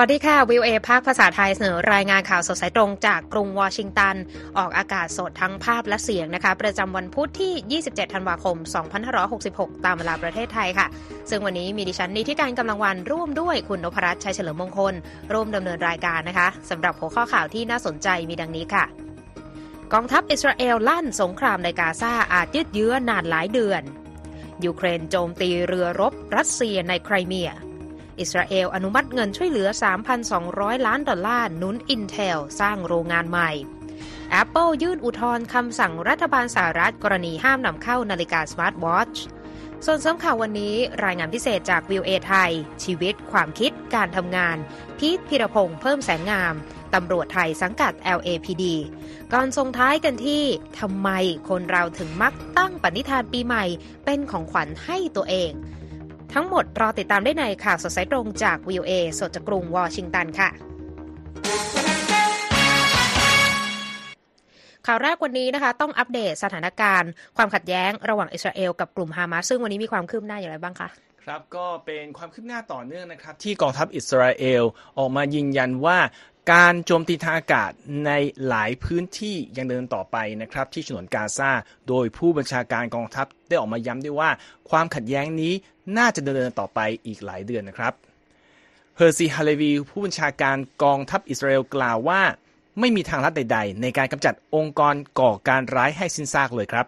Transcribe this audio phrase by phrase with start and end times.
[0.00, 4.16] สวัสดีค่ะ วิวเอภาคภาษาไทยเสนอรายงานข่าวสดสายตรงจากกรุงวอชิงตัน
[4.58, 8.56] ออกอากาศสดทั้งภาพและเสียงนะคะ ประจำวันพุธที่ 27 ธันวาคม
[9.20, 10.86] 2566 ตามเวลาประเทศไทยค่ะ
[11.30, 14.94] ซึ่งวันนี้มีดิฉันนีที่การกำลังวันร่วมด้วยคุณนพรัตน์ชัยเฉลิมมงคล
[15.32, 18.84] ร่วมดำเนินรายการนะคะสำหรับหัวข้อข่าวที่น่าสนใจมีดังนี้ค่ะ
[19.92, 23.82] กองทัพอิสราเอลลั่นสงครามในกาซาอาจยืดเยื้อนานหลายเดือน
[24.64, 27.52] ยูเครนโจมตีเรือรบรัสเซียในไครเมีย
[28.20, 29.68] อิสราเอลอนุมัติเงินช่วยเหลือ
[30.28, 33.50] 3,200 ล้านดอลลาร์นุน Intel สร้างโรงงานใหม่
[34.40, 39.16] Apple ยื่นอุทธรณ์คำสั่งรัฐบาลสหรัฐกรณีห้ามนำเข้านาฬิกาสมาร์ทวอช
[39.86, 42.52] ส่วนสำข่าววันนี้รายงานพิเศษจากวิวเอไทย
[42.84, 44.56] ชีวิต ความคิด การทำงาน
[44.98, 46.54] พีทพิรพงษ์เพิ่มแสงงาม
[46.94, 48.64] ตำรวจไทยสังกัด LAPD
[49.32, 50.44] ก่อนส่งท้ายกันที่
[50.80, 51.08] ทำไม
[51.48, 53.64] คนเราถึงมักตั้งปณิธานปีใหม่
[54.04, 55.50] เป็นของขวัญให้ตัวเอง
[56.34, 60.50] ทั้งหมดรอติดตามได้ในข่าวสดสายตรงจาก VOA สดจากกรุงวอชิงตันค่ะ
[64.86, 70.88] ข่าวแรกวันนี้นะคะต้องอัปเดตสถานการณ์ ความขัดแย้งระหว่างอิสราเอลกับกลุ่มฮามาสซึ่งวันนี้มีความคืบหน้าอย่างไรบ้างคะ
[71.24, 74.62] ครับก็เป็นความคืบหน้าต่อเนื่องนะครับ ที่กองทัพอิสราเอล
[74.98, 75.98] ออกมายืนยันว่า
[76.52, 77.70] การโจมตีทางอากาศ
[78.06, 78.12] ใน
[78.48, 81.50] หลายพื้นที่ยังเดินต่อไปนะครับ ที่ฉนวนกาซา
[81.88, 84.30] โดยผู้บัญชาการกองทัพได้ออกมาย้ำด้วยว่า
[84.70, 85.52] ความขัดแย้งนี้
[85.96, 87.92] น่าจะเดินต่อไปอีกหลายเดือนนะครับ
[88.96, 92.20] เฮอร์ซีฮาเลวีผู้บัญชาการกองทัพอิสราเอลกล่าวว่า
[92.80, 96.86] ไม่มีทางลัดใด ๆ ในการกำจัดองค์กรก่อการร้ายให้สิ้นซากเลยครับ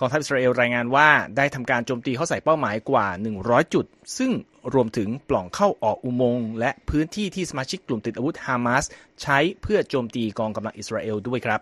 [0.00, 3.06] กองทัพอิสราเอลรายงานว่าได้ทำการโจมตีเข้าใส่เป้าหมายกว่า
[3.40, 3.86] 100 จุด
[4.18, 4.32] ซึ่ง
[4.74, 8.84] รวมถึงปล่องเข้าออกอุโมงค์และพื้นที่ที่สมาชิกกลุ่มติดอาวุธฮามาส
[9.22, 11.60] ใช้เพื่อโจมตีกองกำลังอิสราเอลด้วยครับ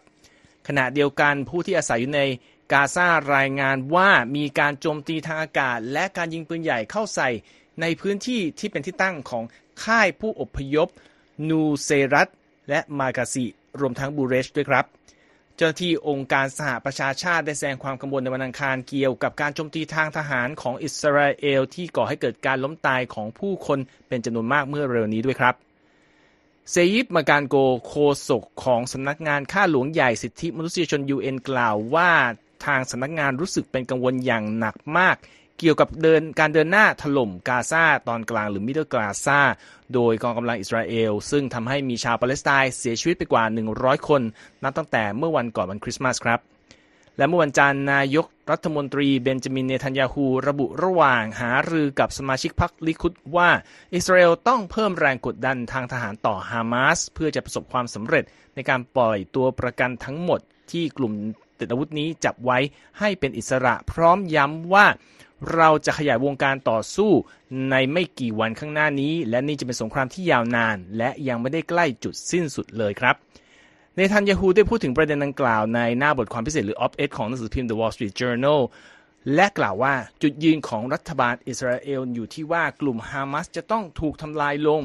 [0.69, 2.23] ขณะเดียวกันผู้ที่อาศัยอยู่ใน
[2.73, 7.29] กาซารายงานว่ามีการโจมตีทางอากาศ และการยิงปืนใหญ่เข้าใส่
[7.81, 9.45] ในพื้นที่ที่เป็นที่ตั้งของ
[9.85, 10.89] ค่ายผู้อพยพ
[11.49, 12.29] นูเซรัต
[12.69, 13.45] และมากาซิ
[13.81, 14.85] รวมทั้งบูเรชด้วยครับ
[15.57, 25.55] เจ้าหน้าที่องค์การสหประชาชาติได้แสดงความกังวลในวันอังคารเกี่ยวกับการโจมตีทางทหารของอิสราเอล ที่ก่อให้เกิดการล้มตายของผู้คนเป็นจำนวนมากเมื่อเร็วนี้ด้วยครับ
[26.71, 27.95] เซย์ฟมาแกงโกโฆ
[28.29, 32.11] ษกของสำนักงานข้าหลวงใหญ่สิทธิมนุษยชน UN กล่าวว่า
[32.67, 35.17] ทางสำนักงานรู้สึกเป็นกังวลอย่างหนักมาก
[35.59, 39.41] เกี่ยวกับเดินการเดินหน้าถล่มกาซาตอนกลางหรือ Middle Gaza
[39.95, 43.45] โดยกองกำลังอิสราเอล ซึ่งทำให้มีชาวปาเลสไตน์เสียชีวิตไปกว่า
[43.77, 44.23] 100 คน
[44.63, 46.41] นับตั้งแต่เมื่อวันก่อนวันคริสต์มาสครับ
[47.17, 53.51] และเมื่อวันจันทร์นายกรัฐมนตรีเบนจามินเนทันยาฮูระบุระหว่างหารือกับสมาชิกพรรคลิคุดว่า
[53.95, 58.25] อิสราเอลต้องเพิ่มแรงกดดันทางทหารต่อฮามาส เพื่อจะประสบความสำเร็จ
[58.55, 60.41] ในการปล่อยตัวประกันทั้งหมด
[60.71, 61.15] ที่กลุ่ม
[61.63, 62.59] ติดอาวุธนี้จับไว้
[62.99, 64.87] ให้เป็นอิสระพร้อมย้ำว่า
[65.55, 67.13] เราจะขยายวงการต่อสู้
[67.71, 73.15] ในไม่กี่วันข้างหน้านี้ และนี่จะเป็นสงครามที่ยาวนาน และยังไม่ได้ใกล้จุดสิ้นสุดเลยครับ
[73.95, 78.61] เนทันยาฮูได้พูดถึงประเด็นดังกล่าวในหน้าบทความพิเศษหรือออฟเอของหนังสือพิมพ์ The Wall Street Journal
[79.35, 84.83] และกล่าวว่าจุดยืนของรัฐบาลอิสราเอลอยู่ที่ว่ากลุ่มฮามาสจะต้องถูกทำลายลง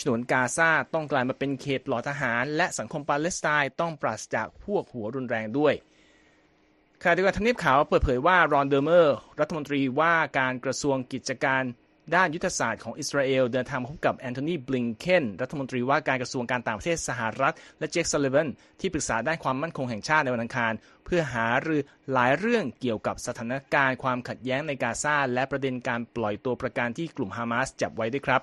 [0.00, 5.74] ฉนวนกาซาต้องกลายมาเป็นเขตปลอดทหาร และสังคมปาเลสไตน์ต้องปราศจากพวกหัวรุนแรงด้วย
[7.02, 11.62] ขณะเดียวกันทำเนียบขาวเปิดเผยว่ารอนเดอร์เมอร์รัฐมนตรีว่าการกระทรวงกิจการ
[12.14, 18.48] ด้านยุทธศาสตร์ของอิสราเอลเดินทางพบกับแอนโทนี บลิงเคนรัฐมนตรีว่าการกระทรวงการต่างประเทศสหรัฐ และเจคซัลลิแวน
[18.80, 20.72] ที่ปรึกษาด้านความมั่นคงแห่งชาติในวันอังคาร
[21.04, 28.42] เพื่อหารือหลายเรื่องเกี่ยวกับสถานการณ์ความขัดแย้งในกาซาและประเด็นการปล่อยตัวประกันที่กลุ่มฮามาสจับไว้ด้วยครับ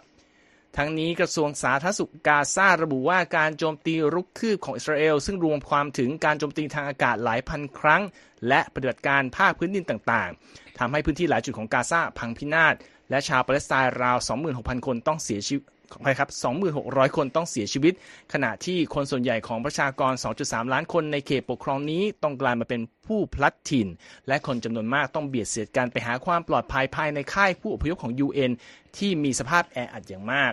[0.78, 8.02] ทั้งนี้กระทรวงสาธารณสุขกาซาระบุว่าการโจมตีรุกคืบของอิสราเอล ซึ่งรวมความถึงการโจมตีทางอากาศหลายพันครั้ง
[8.48, 12.76] และปฏิบัติการภาคพื้นดินต่างๆทำให้พื้นที่หลายจุดของกาซาพังพินาศ
[13.10, 14.18] และชาวปาเลสไตน์ราว
[14.52, 16.30] 26,000 คนต้องเสียชีวิต ขออภัยครับ
[16.74, 17.94] 2,600 คนต้องเสียชีวิต
[18.34, 20.14] ขณะที่คนส่วนใหญ่ของประชากร
[20.44, 23.88] 2.3 ล้านคนในเขตปกครองนี้ต้องกลายมาเป็นผู้พลัดถิ่น
[24.28, 28.52] และคนจำนวนมากต้องเบียดเสียดกันไปหาความปลอดภัยภายในค่ายผู้อพยพของ UN
[28.98, 30.52] ที่มีสภาพแออัดอย่างมาก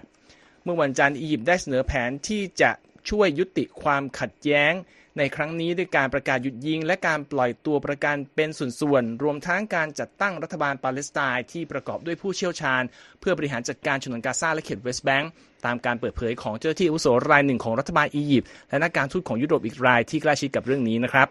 [0.64, 2.70] เมื่อวันจันทร์อียิปต์ได้เสนอแผนที่จะ
[3.10, 4.72] ช่วยยุติความขัดแย้ง
[5.18, 12.82] ในครั้งนี้ด้วยการประกาศหยุดยิง และการปล่อยตัวประกันเป็นส่วนๆ รวมทั้งการจัดตั้งรัฐบาลปาเลสไตน์ที่ประกอบด้วยผู้เชี่ยวชาญ
[13.20, 15.30] เพื่อบริหารจัดการฉนวนกาซาและเขตเวสต์แบงก์
[15.66, 21.28] ตามการเปิดเผยของเจ้าหน้าที่อุโสรายหนึ่งของรัฐบาลอียิปต์และนักการทูตของยุโรปอีกรายที่ใกล้ชิดกับเรื่องนี้นะครับ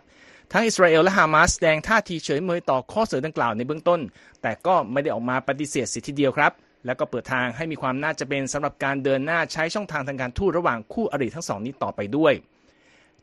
[0.52, 4.00] ทั้งอิสราเอลและฮามาสแสดงท่าทีเฉยเมยต่อข้อเสนอดังกล่าวในเบื้องต้น
[4.42, 6.52] แต่ก็ไม่ได้ออกมาปฏิเสธสิทธิเดียวครับ
[6.86, 12.34] และก็เปิดทางให้มีความน่าจะเป็นสำหรับการเดินหน้าใช้ช่องทางทางการทูตระหว่างคู่อริทั้งสองนี้ต่อไปด้วย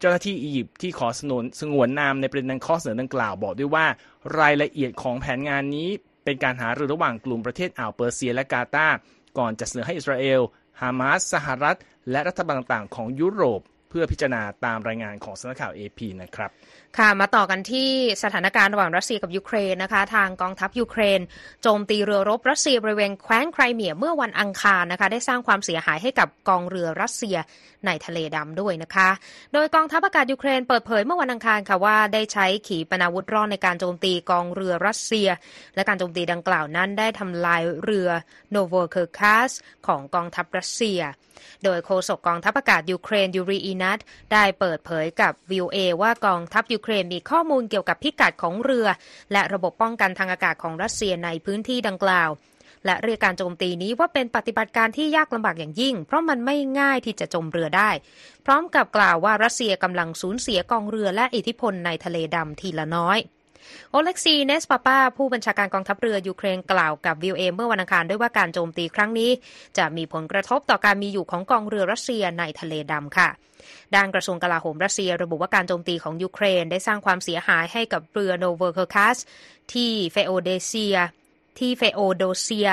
[0.01, 3.87] เจ้าหน้าที่อียิปต์ที่ขอสนนสงวนนามในประเด็นข้อเสนอดังกล่าวบอกด้วยว่า
[4.41, 5.89] รายละเอียดของแผนงานนี้
[6.25, 8.97] เป็นการหารือระหว่างกลุ่มประเทศอ่าวเปอร์เซียและกาตาร์
[9.39, 10.41] ก่อนจะเสนอให้อิสราเอล
[10.81, 11.77] ฮามาส สหรัฐ
[12.11, 16.51] และรัฐบาลต่างๆ ของยุโรป เพื่อพิจารณาตามรายงานของสำนักข่าว AP นะครับ
[16.99, 17.91] ค่ะมาต่อกันที่
[18.23, 21.21] สถานการณ์ระหว่างรัสเซียกับยูเครนนะคะ ทางกองทัพยูเครน
[21.63, 27.37] โจมตีเรือรบรัสเซียบริเวณแคว้นไครเมียเมื่อวันอังคารนะคะ ได้สร้างความเสียหายให้กับกองเรือรัสเซีย
[27.87, 29.09] ในทะเลดำด้วยนะคะ
[29.53, 35.29] โดยกองทัพอากาศยูเครนเปิดเผยเมื่อวันอังคารค่ะว่าได้ใช้ขีปนาวุธร่อนในการโจมตีกองเรือรัสเซีย
[35.75, 38.09] และการโจมตีดังกล่าวนั้นได้ทำลายเรือ
[38.51, 39.51] โนโวเคอร์คัสค์
[39.87, 41.01] ของกองทัพรัสเซีย
[41.65, 43.99] โดยโฆษกกองทัพอากาศยูเครนยูรีอีนัท
[44.33, 48.87] ได้เปิดเผยกับ VOA ว่ากองทัพยูเครนมีข้อมูลเกี่ยวกับพิกัดของเรือ
[49.33, 52.31] และระบบป้องกันทางอากาศของรัสเซียในพื้นที่ดังกล่าว
[52.87, 57.91] และเรียกการโจมตีนี้ว่าเป็นปฏิบัติการที่ยากลำบากอย่างยิ่ง เพราะมันไม่ง่ายที่จะจมเรือได้
[58.47, 63.19] พร้อมกับกล่าวว่ารัสเซียกำลังสูญเสียกองเรือและอิทธิพลในทะเลดำทีละน้อย
[63.91, 69.31] โอเล็กซีเนสปาปาผู้บัญชาการกองทัพเรือยูเครนกล่าวกับ VOA เมื่อวันอังคารด้วยว่าการโจมตีครั้งนี้
[69.79, 73.29] จะมีผลกระทบต่อการมีอยู่ของกองเรือรัสเซียในทะเลดำค่ะ
[73.95, 79.17] ด้านกระทรวงกลาโหมรัสเซียระบุว่าการโจมตีของยูเครนได้สร้างความเสียหายให้กับเรือโนโวเคอร์คัสค์
[79.73, 80.97] ที่เฟโอเดเซีย
[81.59, 82.71] ที่เฟโอโดเซีย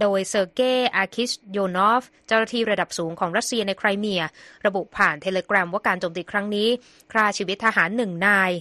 [0.00, 4.22] โดยเซอร์เกย์อาคิชโยนอฟ เจ้าหน้าที่ระดับสูงของรัสเซียในไครเมีย
[4.66, 6.68] ระบุผ่านเทเลแกรมว่าการโจมตีครั้งนี้
[7.12, 8.52] ฆ่าชีวิตทหารหนึ่งนาย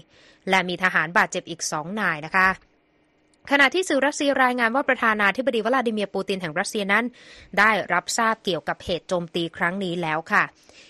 [0.49, 2.47] และมีทหารบาดเจ็บอีกสองนายนะคะ
[3.51, 7.05] ขณะที่สื่อรัสเซียรายงานว่าประธานาธิบดีวลาดิเมียร์ปูตินแห่งรัสเซียนั้น
[7.59, 10.43] ได้รับทราบเกี่ยวกับเหตุโจมตีครั้งนี้แล้วค่ะ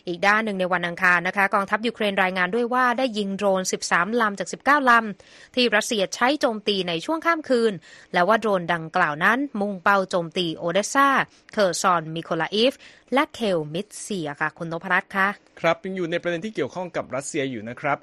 [0.07, 3.61] อีกด้านหนึ่งในวันอังคารนะคะ กองทัพยูเครนรายงานด้วยว่าได้ยิงโดรน
[3.91, 7.73] 13 ลำจาก 19 ลำ ที่รัสเซียใช้โจมตีในช่วงข้ามคืน
[8.13, 11.09] และว่าโดรนดังกล่าวนั้น มุ่งเป้าโจมตีโอเดซา
[11.53, 12.73] เคอร์ซอนมิโคลาอิฟ
[13.13, 15.27] และคเมลนิตสกีค่ะ คุณนพรัตน์คะ
[15.61, 17.97] ครับยังอยู่ในประเด็นที่เกี่ยวข้องกับรัสเซียอยู่นะครับ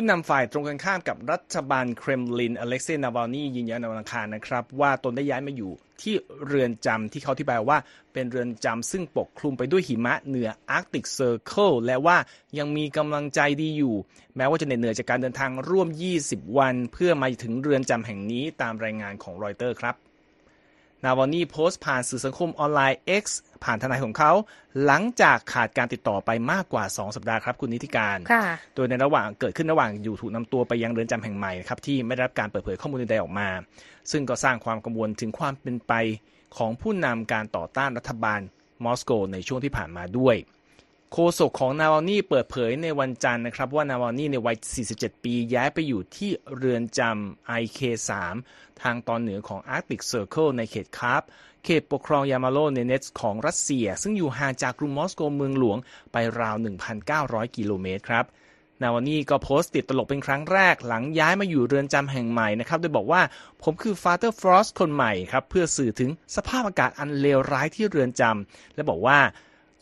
[0.00, 5.72] ผู้นำฝ่ายตรงกันข้ามกับรัฐบาลเครมลินอเล็กเซย์นาวาลนียืนยันในวันอังคารนะครับ ว่าตนได้ย้ายมาอยู่
[6.02, 6.14] ที่
[6.46, 7.78] เรือนจำที่เขาที่แปลว่า
[8.12, 12.16] เป็นเรือนจำซึ่งปกคลุมไปด้วยหิมะเหนือ Arctic Circle และว่า
[12.58, 13.94] ยังมีกำลังใจดีอยู่
[14.36, 15.88] แม้ว่าจะเหนื่อยจากการเดินทางร่วม
[16.22, 20.07] 20 วัน เพื่อมาถึงเรือนจำแห่งนี้ตามรายงานของรอยเตอร์ครับ
[21.04, 23.24] นาวานีโพสต์ผ่านสื่อสังคมออนไลน์ X
[23.64, 24.32] ผ่านทนายของเขา
[24.84, 33.48] หลังจากขาดการติดต่อไปมากกว่า 2 สัปดาห์ครับคุณนิติการค่ะโดยในระหว่างเกิดขึ้นระหว่างอยู่ถูกนำตัวไปยังเรือนจำแห่งใหม่ครับที่ไม่ได้รับการเปิดเผยข้อมูลใดๆออกมา
[34.10, 35.92] ซึ่งก็สร้างความกังวลถึงความเป็นไป
[36.56, 38.40] ของผู้นำการต่อต้านรัฐบาล
[38.84, 40.36] มอสโกในช่วงที่ผ่านมาด้วย
[41.12, 44.56] โฆษกของนาวานีเปิดเผยในวันจันทร์นะครับ ว่านาวานีในวัย
[44.90, 48.10] 47 ปี ย้ายไปอยู่ที่เรือนจำ IK3
[48.82, 51.22] ทางตอนเหนือของ Arctic Circle ในเขตคาร์ป
[51.64, 55.78] เขตปกครองยามาโลเนเนตส์ของรัสเซีย ซึ่งอยู่ห่างจากกรุงมอสโกเมืองหลวง
[56.12, 56.56] ไปราว
[57.06, 58.24] 1,900 กิโลเมตรครับ
[58.82, 63.22] นาวาลนีก็โพสต์ติดตลกเป็นครั้งแรกหลังย้ายมาอยู่เรือนจำแห่งใหม่นะครับ โดยบอกว่า
[63.62, 69.18] ผมคือฟาเ t อร์ฟรอสคนใหม่ครับ เพื่อสื่อถึงสภาพอากาศอันเลวร้ายที่เรือนจำและบอกว่า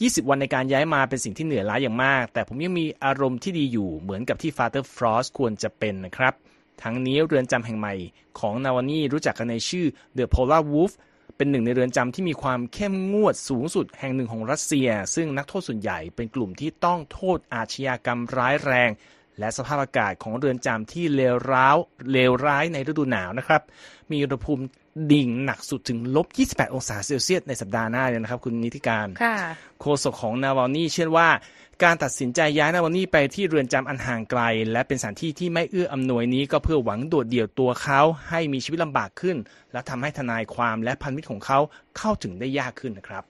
[0.00, 6.34] 20 วันในการย้ายมาเป็นสิ่งที่เหนื่อยล้าอย่างมาก แต่ผมยังมีอารมณ์ที่ดีอยู่เหมือนกับที่ฟาเ t อร์ฟรอสควรจะเป็นนะครับ
[6.82, 7.94] ทั้งนี้เรือนจำแห่งใหม่
[8.40, 10.92] ของนาวานีรู้จักกันในชื่อ The Polar Wolf
[11.36, 18.90] เป็นหนึ่งในเรือนจำที่มีความเข้มงวดสูงสุดแห่งหนึ่งของรัสเซีย ซึ่งนักโทษส่วนใหญ่เป็นกลุ่มที่ต้องโทษอาชญากรรมร้ายแรง
[19.38, 21.76] และสภาพอากาศของเรือนจำที่เลวร้าว
[22.12, 23.62] เลวร้ายในฤดูหนาวนะครับ
[24.10, 24.64] มีอุณหภูมิ
[25.12, 29.36] ดิ่งหนักสุดถึงลบ 28 องศาเซลเซียสในสัปดาห์หน้าเลยนะครับ คุณนิติการค่ะ
[29.80, 31.28] โฆษกของนาวานีเชื่อว่า
[31.84, 38.00] การตัดสินใจย้ายนาวานีไปที่เรือนจำอันห่างไกล และเป็นสถานที่ที่ไม่เอื้ออำนวยนี้ก็เพื่อหวังโดดเดี่ยวตัวเขา
[38.30, 39.36] ให้มีชีวิตลำบากขึ้น
[39.72, 41.58] และทำให้ทนายความและพันธมิตรของเขา
[41.98, 43.24] เข้าถึงได้ยากขึ้นนะครับ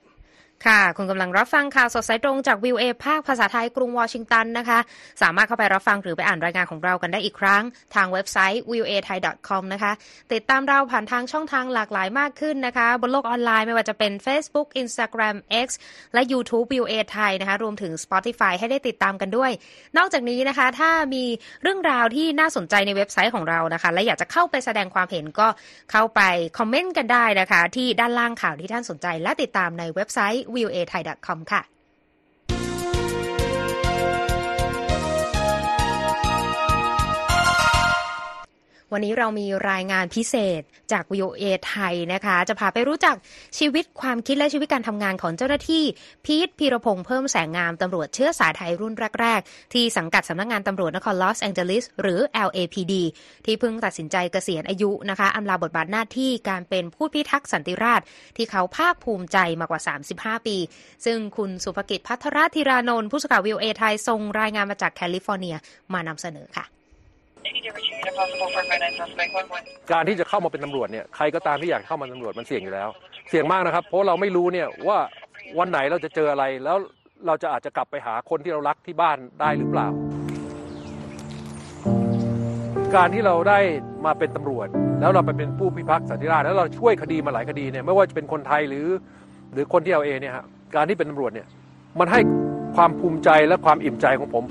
[0.65, 4.79] ค่ะ คุณกำลังรับฟังข่าวสดสายตรงจากวิวเอภาคภาษาไทยกรุงวอชิงตันนะคะ
[5.21, 7.63] สามารถเข้าไปรับฟังหรือไปอ่านรายงานของเรากันได้อีกครั้ง
[7.95, 9.91] ทางเว็บไซต์ v i w a thai com นะคะ
[10.33, 15.35] ติดตามเราผ่านทางช่องทางหลากหลายมากขึ้นนะคะ บนโลกออนไลน์ไม่ว่าจะเป็น Facebook Instagram
[15.65, 15.67] X
[16.13, 19.51] และ YouTube v i w a Thai นะคะ รวมถึง Spotify ให้ได้ติดตามกันด้วย
[19.97, 21.23] นอกจากนี้นะคะ ถ้ามี
[21.63, 25.47] เรื่องราวที่น่าสนใจในเว็บไซต์ของเรานะคะ และอยากจะเข้าไปแสดงความเห็นก็
[25.91, 26.21] เข้าไป
[26.57, 31.76] คอมเมนต์กันได้นะคะ ที่ด้านล่างข่าวที่ท่านสนใจและติดตามในเว็บไซต์ v i w a thai com ค่ะ
[38.93, 43.15] วันนี้เรามีรายงานพิเศษจาก VOA ไทยนะคะ จะพาไปรู้จัก
[43.57, 45.83] ชีวิตความคิดและชีวิตการทำงานของเจ้าหน้าที่
[46.25, 52.93] พีทพีรพงษ์เพิ่มแสงงามตำรวจเชื้อสายไทยรุ่นแรก ๆ ที่สังกัดสำนักงานตำรวจนครลอสแองเจลิสหรือ LAPD
[53.45, 58.05] ที่เพิ่งตัดสินใจเกษียณอายุนะคะอำลาบทบาทหน้าที่การเป็นผู้พิทักษ์สันติราษฎร์
[58.37, 59.81] ที่เขาภาคภูมิใจมากว่า
[60.13, 60.57] 35 ปี
[61.05, 65.55] ซึ่งคุณสุภกิจพัทรธีรานนท์ผู้สื่อข่าว VOA ไทยส่งรายงานมาจากแคลิฟอร์เนีย
[65.93, 66.76] มานำเสนอค่ะ
[69.91, 72.89] การที่จะเข้ามาเป็นตำรวจเนี่ยใครก็ตามที่อยากเข้ามาตำรวจมันเสี่ยงอยู่แล้ว
[73.29, 74.97] เสี่ยงมากนะครับ เพราะเราไม่รู้เนี่ยว่า
[75.59, 76.77] วันไหนเราจะเจออะไรแล้ว
[77.27, 79.87] เราจะอาจจะกลับไปหาคนที่เรารักที่บ้านได้หรือเปล่า
[82.95, 83.59] การที่เราได้
[84.05, 84.67] มาเป็นตำรวจ
[85.01, 88.87] แล้วเราไปเป็นผู้พิทักษ์สันติราษฎร์แล้วเราช่วยคดีมาหลายคดีเนี่ยไม่ว่าจะเป็นคนไทยหรือ
[89.53, 91.47] หรือคนที่เอาเองเนี่ยฮะการที่เป็นตำรวจเนี่ย
[91.99, 92.19] มันให้
[92.75, 94.43] ความภูมิใจและความอิ่มใจของผม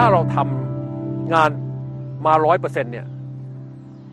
[0.00, 1.50] ถ้าเราทำงาน
[2.26, 3.06] มาร้อยเปอร์เซ็นต์เนี่ย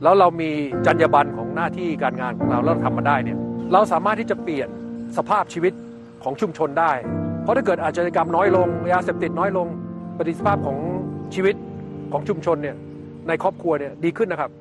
[0.03, 0.49] แล้วเรามี
[0.85, 3.37] จรรยาบรรณของหน้าที่การงานของเราแล้วเราทำมาได้เนี่ย
[3.73, 4.69] เราสามารถที่จะเปลี่ยน
[5.17, 5.73] สภาพชีวิต
[6.23, 6.91] ของชุมชนได้
[7.43, 9.67] เพราะถ้าเกิดอาชญากรรมน้อยลงยาเสพติดน้อยลง
[10.17, 10.77] ประสิทธิภาพของ
[11.33, 11.55] ชีวิต
[12.13, 12.75] ของชุมชนเนี่ย
[13.27, 14.51] ในครอบครัวเนี่ยดีขึ้นนะครับ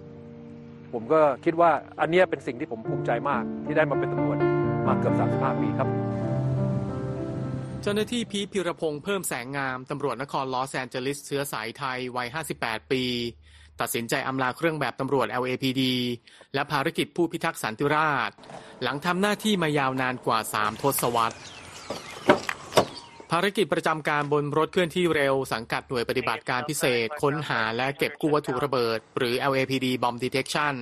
[0.93, 4.39] ผมก็คิดว่าอันนี้เป็นสิ่งที่ผมภูมิใจมากที่ได้มาเป็นตำรวจ
[4.87, 5.89] มาเกือบ35ปีครับ
[7.87, 12.29] เจ้าหน้าที่พีท พีรพงศ์เพิ่มแสงงามตำรวจนครลอสแอนเจลิสเชื้อสายไทยวัย
[12.61, 13.03] 58 ปี
[13.81, 15.83] ตัดสินใจอำลาเครื่องแบบตำรวจ LAPD
[16.55, 18.37] และภารกิจผู้พิทักษ์สันติราษฎร์
[18.83, 21.37] หลังทำหน้าที่มายาวนานกว่า 3 ทศวรรษ
[23.37, 30.75] ภารกิจประจำการบนรถเคลื่อนที่เร็วสังกัดหน่วยปฏิบัติการพิเศษ ค้นหาและเก็บกู้วัตถุระเบิด หรือ LAPD Bomb Detection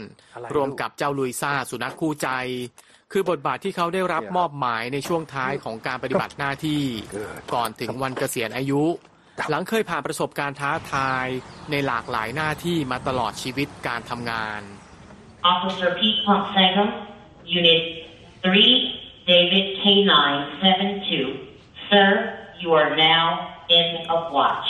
[0.54, 2.28] รวมกับเจ้าลุยซ่าสุนัขคู่ใจ
[3.12, 6.82] คือบทบาทที่เขาได้รับมอบหมายในช่วงท้ายของการปฏิบัติหน้าที่
[7.54, 8.82] ก่อนถึงวันเกษียณอายุ
[9.50, 11.26] หลังเคยผ่านประสบการณ์ท้าทาย
[11.70, 14.60] ในหลากหลายหน้าที่มาตลอดชีวิตการทำงาน
[15.52, 16.84] Officer Pete Ponsango,
[17.58, 17.82] Unit
[18.44, 21.10] 3, David K972.
[21.90, 23.24] Sir, you are now
[23.78, 24.68] in of watch.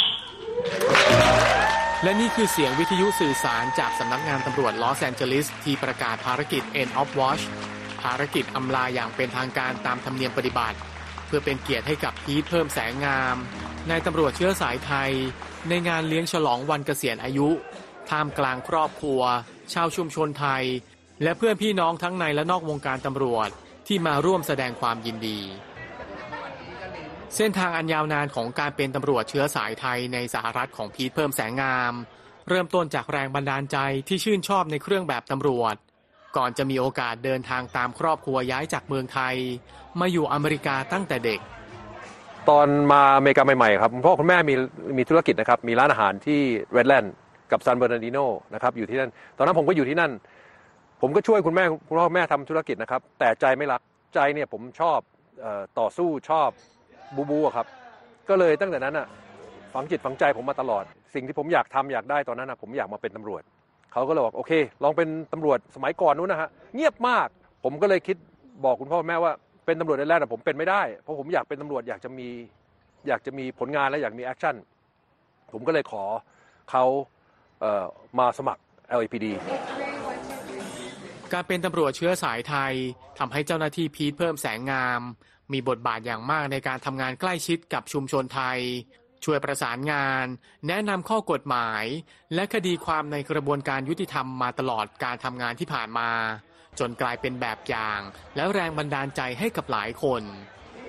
[2.02, 7.42] และนี่คือเสียงวิทยุสื่อสารจากสำนักงานตำรวจลอสแอนเจลิสที่ประกาศภารกิจ End of Watch
[8.02, 10.78] ภารกิจอำลาอย่างเป็นทางการตามธรรมเนียมปฏิบัติ
[11.26, 13.36] เพื่อเป็นเกียรติให้กับพีทเพิ่มแสงงาม
[13.90, 15.12] นายตำรวจเชื้อสายไทย
[15.68, 17.48] ในงานเลี้ยงฉลองวันเกษียณอายุ
[18.10, 19.20] ท่ามกลางครอบครัว
[19.72, 20.64] ชาวชุมชนไทย
[21.22, 23.48] และเพื่อนพี่น้องทั้งในและนอกวงการตำรวจ
[23.86, 25.40] ที่มาร่วมแสดงความยินดี
[27.36, 31.92] เส้นทางอันยาวนานของการเป็นตำรวจเชื้อสายไทยในสหรัฐของพีทเพิ่มแสงงาม
[32.48, 35.76] เริ่มต้นจากแรงบันดาลใจที่ชื่นชอบในเครื่องแบบตำรวจ
[36.36, 39.34] ก่อนจะมีโอกาสเดินทางตามครอบครัวย้ายจากเมืองไทย
[40.00, 41.40] มาอยู่อเมริกาตั้งแต่เด็ก
[42.48, 44.54] ตอนมาอเมริกาใหม่ๆครับคุณพ่อคุณแม่มี
[44.98, 46.40] มีธุรกิจนะครับ มีร้านอาหารที่
[46.72, 47.14] เรดแลนด์
[47.52, 48.18] กับซันเบอร์นาร์ดิโน
[48.54, 50.12] นะครับอยู่ที่นั่น ตอนนั้นผมก็อยู่ที่นั่น
[51.00, 53.80] ผมก็ช่วยคุณแม่คุณพ่อแม่ทำธุรกิจนะครับ แต่ใจไม่รัก
[54.14, 54.98] ใจเนี่ยผมชอบ
[55.44, 56.50] ออต่อสู้ชอบ
[57.16, 57.66] บู๊บู๊อะครับ
[58.28, 59.06] ก็เลยตั้งแต่นั้นอะ
[59.74, 63.42] ฝังจิตฝังใจผมมาตลอด สิ่งที่ผมอยากทำอยากได้ตอนนั้นอะผมอยากมาเป็นตำรวจ
[63.92, 64.52] เขาก็เลยบอกโอเค
[64.82, 67.28] ลองเป็นตำรวจสมัยก่อนนู้นนะฮะเงียบมาก
[67.64, 68.16] ผมก็เลยคิด
[68.64, 69.32] บอกคุณพ่อคุณแม่ว่า
[69.66, 72.28] เป็นตำรวจแรกๆแต่ผมเป็นไม่ได้เพราะผมอยากเป็นตำรวจอยากจะมี
[73.08, 74.54] อยากจะมีผลงานและอยากมี action
[75.52, 76.04] ผมก็เลยขอ
[76.70, 76.84] เขา
[77.60, 77.84] เอ่อ
[78.18, 78.62] มาสมัคร
[78.98, 79.26] LAPD
[81.32, 82.74] การเป็นตำรวจเชื้อสายไทย
[83.18, 85.00] ทำให้เจ้าหน้าที่พีทเพิ่มแสงงาม
[85.54, 88.58] มีบทบาทอย่างมากในการทำงานใกล้ชิดกับชุมชนไทย
[89.24, 90.26] ช่วยประสานงาน
[90.68, 91.84] แนะนำข้อกฎหมาย
[92.34, 96.08] และคดีความในกระบวนการยุติธรรมมาตลอดการทำงานที่ผ่านมา
[96.78, 98.00] จนกลายเป็นแบบอย่าง
[98.36, 100.22] และแรงบันดาลใจให้กับหลายคน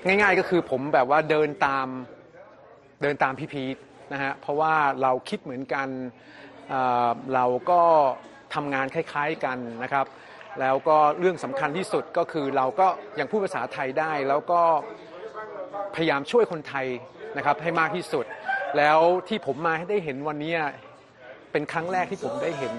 [0.05, 1.87] ง่าย ๆ ก็คือผมแบบว่าเดินตาม
[3.01, 3.77] เดินตามพี่พีท
[4.13, 5.87] นะฮะเพราะว่าเราคิดเหมือนกัน
[6.69, 7.81] เเราก็
[8.53, 10.05] ทำงานคล้าย ๆกันนะครับ
[10.61, 12.87] แล้วก็เรื่องสำคัญที่สุดก็คือเราก็
[13.19, 14.61] ยังพูดภาษาไทยได้ แล้วก็
[15.95, 16.87] พยายามช่วยคนไทย
[17.37, 18.25] นะครับให้มากที่สุด
[18.77, 20.53] แล้วที่ผมมาให้ได้เห็นวันนี้
[21.51, 22.75] เป็นครั้งแรกที่ผมได้เห็น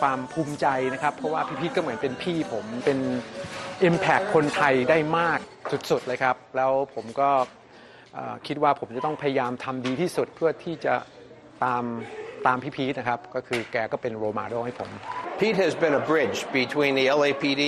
[0.00, 2.98] ความภูมิใจนะครับ เพราะว่าพี่พีทก็เหมือนเป็นพี่ผมเป็น
[3.88, 5.38] Impact คนไทยได้มาก
[5.90, 7.30] สุดๆเลยครับ แล้วผมก็
[8.46, 10.94] คิดว่าผมจะต้องพยายามทำดีที่สุดเพื่อที่จะ
[11.64, 11.84] ตาม
[12.46, 14.90] ตามพี่พีทนะครับ ก็คือแกก็เป็น role model ให้ผม
[15.40, 17.62] Pete has been a bridge between the LAPD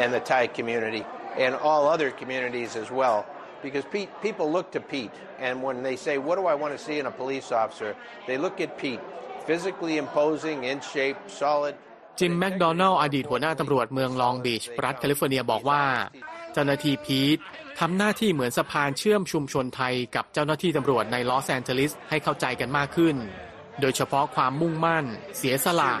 [0.00, 1.04] and the Thai community
[1.44, 3.18] and all other communities as well.
[3.62, 5.14] Because Pete, people look to Pete,
[5.46, 7.90] and when they say, What do I want to see in a police officer?
[8.28, 9.00] they look at Pete.
[9.46, 11.74] Physically imposing, in shape, solid.
[12.20, 15.82] จิมแมคโดนัลล์อดีตหัวหน้าตำรวจเมืองลองบีชรัฐแคลิฟอร์เนียบอกว่า
[16.52, 17.38] เจ้าหน้าที่พีท
[17.80, 23.16] ทำหน้าที่เหมือนสะพานเชื่อมชุมชนไทยกับเจ้าหน้าที่ตำรวจในลอสแอนเจลิสให้เข้าใจกันมากขึ้น
[23.80, 25.04] โดยเฉพาะความมุ่งมั่น
[25.38, 25.92] เสียสละ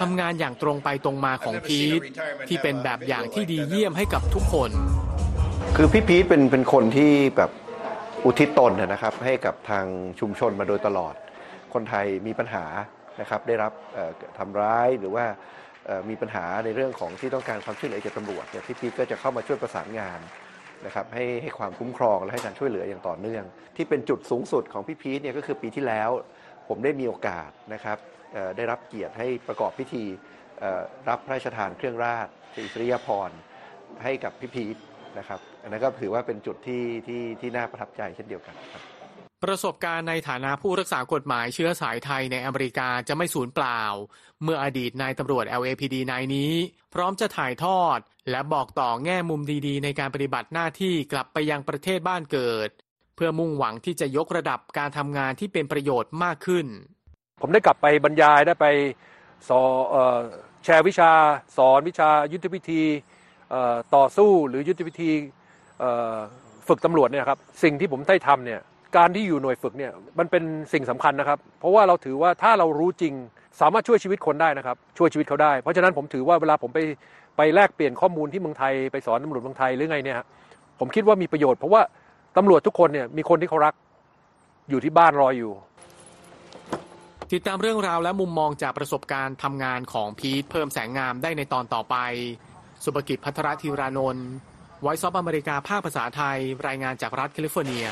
[0.00, 2.00] ทำงานอย่างตรงไปตรงมาของพีท
[2.48, 4.70] ที่เป็นแบบอย่างที่ดีเยี่ยมให้กับทุกคน
[5.76, 7.50] คือพี่พีทเป็นเป็นคนที่แบบ
[8.24, 9.86] อุทิศตนนะครับ ให้กับทาง
[10.20, 11.14] ชุมชนมาโดยตลอด
[11.74, 12.64] คนไทยมีปัญหา
[13.20, 13.72] นะครับ ได้รับ
[14.38, 15.24] ทำร้ายหรือว่า
[16.10, 20.20] มีปัญหาในเรื่องของที่ต้องการความช่วยเหลือจากตำรวจเนี่ยพี่พีทก็จะเข้ามาช่วยประสานงาน
[20.86, 23.44] นะครับให้ให้ความคุ้มครองและให้การช่วยเหลืออย่างต่อเนื่อง
[23.76, 26.10] ที่เป็นจุดสูงสุดของพี่พีทเนี่ยก็คือปีที่แล้ว
[26.70, 27.98] ผมได้มีโอกาสนะครับ
[28.56, 30.04] ได้รับเกียรติให้ประกอบพิธี
[31.08, 32.28] รับพระราชทานเครื่องราช
[32.64, 33.30] อิสริยาภร
[34.04, 34.76] ให้กับพี่พีท
[35.18, 38.82] นะครับอันนั้นก็ถือว่าเป็นจุดที่ที่ที่น่าประทับใจเช่นเดียวกันครับ
[39.44, 43.82] ประสบการณ์ในฐานะผู้รักษากฎหมายเชื้อสายไทยในอเมริกาจะไม่สูญเปล่า
[44.42, 46.52] เมื่ออดีตนายตำรวจ LAPD นายนี้
[46.94, 47.98] พร้อมจะถ่ายทอด
[48.30, 52.70] และบอกต่อแง่มุมดีๆ ในการปฏิบัติหน้าที่กลับไปยังประเทศบ้านเกิด
[53.20, 56.66] พื่อมุ่งหวังที่จะยกระดับการทำงานที่เป็นประโยชน์มากขึ้น
[57.40, 58.66] ผมได้กลับไปบรรยายได้ไป
[59.48, 59.60] สอ
[60.64, 61.10] แชร์วิชา
[61.56, 62.82] สอนวิชายุทธวิธี
[63.94, 65.10] ต่อสู้หรือยุทธวิธี
[66.68, 68.60] ฝึกตำรวจเนี่ยครับสิ่งที่ผมได้ทำเนี่ย
[68.96, 73.14] การที่อยู่หน่วยฝึกเนี่ยมันเป็นสิ่งสำคัญนะครับ เพราะว่าเราถือว่าถ้าเรารู้จริง
[73.60, 76.78] สามารถช่วยชีวิตคนได้นะครับ ช่วยชีวิตเขาได้ เพราะฉะนั้นผมถือว่าเวลาผมไป
[77.36, 80.16] ไปแลกเปลี่ยนข้อมูลที่เมืองไทยไปสอนตำรวจเมืองไทยหรือไงเนี่ย
[80.80, 81.82] ผมคิดว่ามีประโยชน์เพราะว่า
[82.36, 83.74] ตำรวจทุกคนเนี่ยมีคนที่เขารัก
[84.68, 85.52] อยู่ที่บ้านรออยู่
[87.32, 91.96] ติดตามเรื่องราวและมุมมองจากประสบการณ์ทำงานของพีทเพิ่มแสงงามได้ในตอนต่อไป
[92.84, 94.28] สุภกิจพัทรธีรานนท์
[94.82, 97.86] ไวซ์ซอฟอเมริกาภาคภาษาไทย รายงานจากรัฐแคลิฟอร์เนีย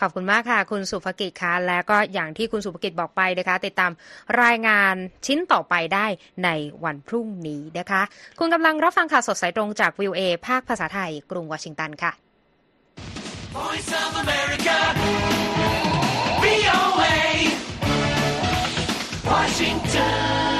[0.00, 3.92] ขอบคุณมากค่ะ คุณสุภกิจค่ะและก็อย่างที่คุณสุภกิจบอกไปนะคะ ติดตาม
[4.42, 4.94] รายงาน
[5.26, 6.06] ชิ้นต่อไปได้
[6.44, 6.48] ใน
[6.84, 8.02] วันพรุ่งนี้นะคะ
[8.38, 12.12] คุณกำลังรับฟังข่าวสดสายตรงจากวิวเอภาคภาษาไทย กรุงวอชิงตันค่ะ
[13.56, 14.78] Voice of America,
[16.42, 17.16] VOA,
[19.24, 20.57] Washington.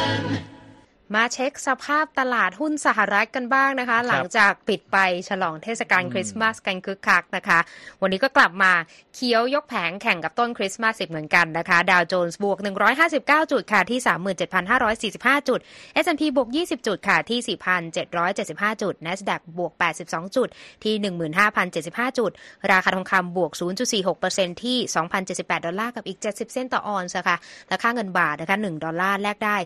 [1.15, 4.97] มาเช็คสภาพตลาดหุ้นสหรัฐกันบ้างนะคะ หลังจากปิดไป
[5.29, 7.59] ฉลองเทศกาลคริสต์มาสกันคึกคักนะคะ
[8.03, 8.73] วันนี้ก็กลับมา
[9.15, 12.59] เคี้ยวยกแผงแข่งกับต้นคริสต์มาสอีกเหมือนกันนะคะ ดาวโจนส์บวก
[13.05, 14.01] 159 จุดค่ะที่
[14.55, 15.61] 37,545 จุด
[16.05, 17.57] S&P บวก 20 จุดค่ะที่
[18.17, 19.73] 4,775 จุด NASDAQ บวก
[20.05, 20.49] 82 จุด
[20.85, 20.95] ที่
[21.57, 22.31] 15,075 จุด
[22.71, 23.53] ราคาทองคำบวก
[24.09, 24.79] 0.46%ที่
[25.23, 29.57] 2,078 ดอลลาร์กับอีก 70 เซนต์ต่อออนซ์ค่ะและค่าเงินบาทนะคะ1ดอลลาร์แลกได้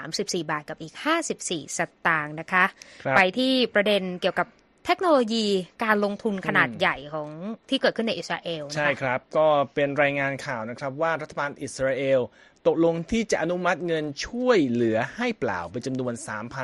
[0.00, 2.64] 34 บาทกับอีก54 สตางค์นะคะ
[3.04, 4.48] ครับไปที่ประเด็นเกี่ยวกับ
[4.86, 5.46] เทคโนโลยี
[5.84, 7.28] การลงทุนขนาดใหญ่ของ
[7.68, 12.20] ที่เกิดขึ้นในอิสราเอลนะคะใช่ครับ ก็เป็นรายงานข่าวนะครับว่ารัฐบาลอิสราเอล
[12.66, 16.14] ตกลงที่จะอนุมัติเงินช่วยเหลือให้เปล่าเป็นจำนวน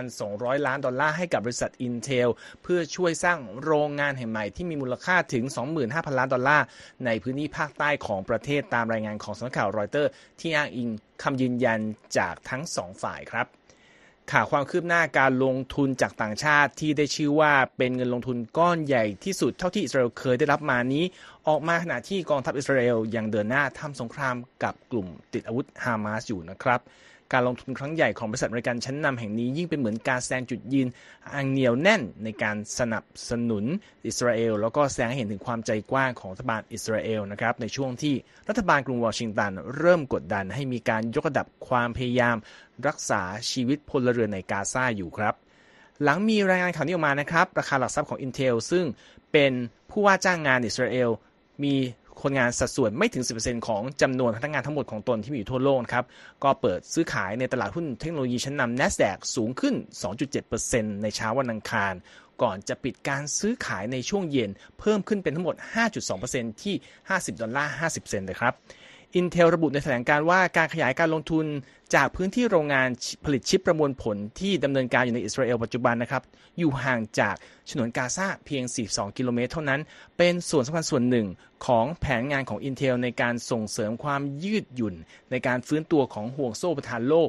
[0.09, 2.29] 3,200 ล้านดอลลาร์ให้กับบริษัท Intel
[2.63, 5.45] เพื่อช่วยสร้างโรงงานแห่งใหม่ที่มีมูลค่าถึง
[5.81, 6.65] 25,000 ล้านดอลลาร์
[7.07, 10.11] ในพื้นที่ภาคใต้ของประเทศตามรายงานของสำนักข่าวรอยเตอร์
[10.41, 10.89] ที่อ้างอิง
[11.23, 11.81] คำยืนยัน
[12.19, 13.47] จากทั้งสองฝ่ายครับ
[14.33, 21.05] ข่าวความคืบหน้าการลงทุนจากต่างชาติที่ได้ชื่อว่าเป็นเงินลงทุนก้อนใหญ่ที่สุดเท่าที่อิสราเอลเคยได้รับมานี้
[21.49, 26.81] ออกมาขณะที่กองทัพอิสราเอลยังเดินหน้าทำสงครามกับกลุ่มติดอาวุธฮามาสอยู่นะครับ
[27.33, 30.89] การลงทุนครั้งใหญ่ของบริษัทบริการชั้นนำแห่งนี้ยิ่งเป็นเหมือนการแสดงจุดยืน
[31.35, 33.65] อันเหนียวแน่นในการสนับสนุน
[34.07, 38.15] อิสราเอล แล้วก็แสดงให้เห็นถึงความใจกว้างของรัฐบาลอิสราเอลนะครับในช่วงที่
[38.49, 42.37] รัฐบาลกรุงวอชิงตันเริ่มกดดันให้มีการยกระดับความพยายาม
[42.87, 45.35] รักษาชีวิตพลเรือนในกาซาอยู่ครับ
[46.03, 48.85] หลังมีรายงานข่าวนี้ออกมานะครับ ราคาหลักทรัพย์ของ Intel ซึ่ง
[49.33, 49.53] เป็น
[49.91, 51.11] ผู้ว่าจ้างงานอิสราเอล
[51.65, 51.75] มี
[52.23, 56.05] คนงานสัดส่วนไม่ถึง 10%ของจำนวนพนักงานทั้งหมดของตนที่มีอยู่ทั่วโลกครับ
[56.45, 59.75] ก็เปิดซื้อขายในตลาดหุ้นเทคโนโลยีชั้นนำ NASDAQ สูงขึ้น
[60.39, 61.95] 2.7%ในเช้าวันอังคาร
[62.43, 65.57] ก่อนจะปิดการซื้อขายในช่วงเย็นเพิ่มขึ้นเป็นทั้งหมด
[66.09, 66.75] 5.2%ที่
[67.09, 68.55] 50 ดอลลาร์ 50 เซนต์เลยครับ
[69.21, 71.47] Intel ระบุในแถลงการว่าการขยายการลงทุน
[71.95, 72.89] จากพื้นที่โรงงาน
[73.25, 76.23] ผลิตชิปประมวลผลที่ดำเนินการอยู่ในอิสราเอลปัจจุบันนะครับ
[76.59, 77.35] อยู่ห่างจาก
[77.71, 79.81] ฉนวนกาซาเพียง 42 กิโลเมตรเท่านั้น
[80.19, 81.27] เป็นส่วนสำคัญส่วนหนึ่ง
[81.67, 84.95] ของแผนงานของ Intel ในการส่งเสริมความยืดหยุ่น
[85.31, 87.29] ในการฟื้นตัวของห่วงโซ่ประทานโลก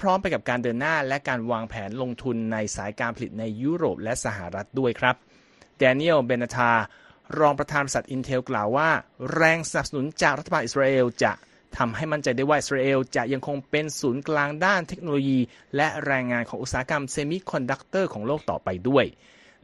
[0.00, 5.14] พร้อม ๆ ไปกับการเดินหน้า และการวางแผนลงทุนในสายการผลิตในยุโรปและสหรัฐด้วยครับ
[5.78, 6.72] แดเนียลเบน a ทา
[7.38, 8.88] รองประธานบริษัท Intel กล่าวว่า
[9.34, 11.32] แรงสนับสนุนจากรัฐบาลอิสราเอลจะ
[11.76, 15.38] ทำให้มั่นใจได้ว่าอิสราเอลจะยังคงเป็นศูนย์กลางด้านเทคโนโลยี
[15.76, 19.04] และแรงงานของอุตสาหกรรมเซมิคอนดักเตอร์ของโลกต่อไปด้วย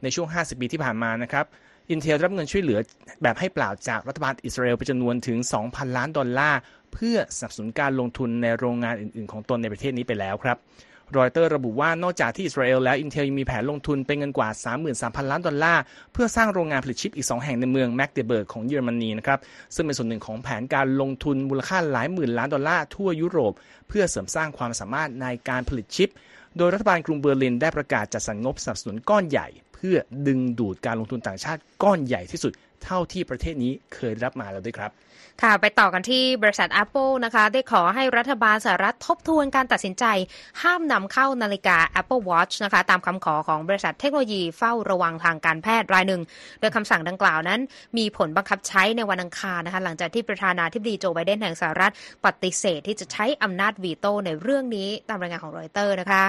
[0.03, 1.45] ในช่วง 50 ปีที่ผ่านมานะครับ
[1.93, 2.79] Intel รับเงินช่วยเหลือ
[3.21, 6.59] แบบให้เปล่าจากรัฐบาลอิสราเอลเป็นจำนวนถึง 2,000 ล้านดอลลาร์
[6.93, 10.57] เพื่อสนับสนุนการลงทุนในโรงงานอื่น ๆ ของตนในประเทศนี้ไปแล้วครับ
[11.17, 14.49] รอยเตอร์ระบุว่านอกจากที่อิสราเอลแล้ว Intel ยังมีแผนลงทุนเป็นเงินกว่า
[14.89, 15.81] 33,000 ล้านดอลลาร์
[16.13, 19.39] เพื่อสร้างโรงงานผลิตชิปอีก 2 แห่งในเมืองแมกเดเบิร์กของเยอรมนีนะครับ
[19.75, 23.53] ซึ่งเป็นส่วนหนึ่งของแผนการลงทุนมูลค่าหลายหมื่นล้านดอลลาร์ทั่วยุโรป
[23.87, 26.09] เพื่อเสริมสร้างความสามารถในการผลิตชิป
[26.57, 29.95] โดยรัฐบาลกรุงเบอร์ลินได้ประกาศจัดสรรงบสนับสนุนก้อนใหญ่ เพื่อ
[30.27, 34.91] ดึงดูดการลงทุนต่างชาติก้อนใหญ่ที่สุดเท่าที่ประเทศนี้เคยรับมาแล้วด้วยครับ
[35.41, 40.05] ค่ะไปต่อกันที่บริษัท Apple นะคะได้ขอให้รัฐบาลสหรัฐทบทวนการตัดสินใจ
[40.63, 46.21] ห้ามนำเข้านาฬิกา Apple Watch นะคะตามคำขอของบริษัทเทคโนโลยีเฝ้าระวังทางการแพทย์รายหนึ่ง
[46.59, 47.59] โดยคำสั่งดังกล่าวนั้น
[47.97, 51.93] มีผลบังคับใช้ในวันอังคารนะคะหลังจากที่ประธานาธิบดีโจไบเดนแห่งสหรัฐ
[52.25, 56.23] ปฏิเสธที่จะใช้อำนาจวีโต้ในเรื่องนี้ตามรายงานของรอยเตอร์นะคะ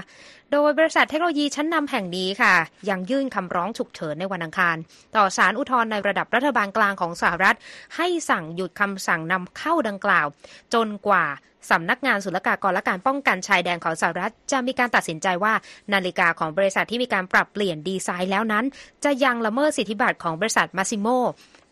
[0.53, 2.55] โดยบริษัทเทคโนโลยีชั้นนำแห่งนี้ค่ะ
[2.91, 4.77] ยังยื่นคำร้องฉุกเฉินในวันอังคาร
[5.17, 7.57] ต่อศาลอุทธรณ์ในระดับรัฐบาลกลางของสหรัฐ
[7.97, 10.27] ให้สั่งหยุดคคำสั่งนำเข้าดังกล่าว
[10.75, 11.25] จนกว่า
[11.71, 15.55] สำนักงานศุลกากรและการป้องกันชายแดนของสหรัฐ จะมีการตัดสินใจว่า
[15.93, 18.65] นาฬิกาของบริษัทที่มีการปรับเปลี่ยนดีไซน์แล้วนั้น
[19.05, 21.09] จะยังละเมิดสิทธิบัตรของบริษัทมาซิโม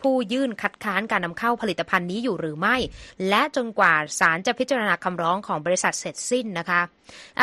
[0.02, 2.76] ผู้ยื่นคัดค้านการนำเข้าผลิตภัณฑ์นี้อยู่หรือไม่
[3.28, 6.80] และจนกว่าศาลจะพิจารณาคำร้องของบริษัทเสร็จสิ้นนะคะ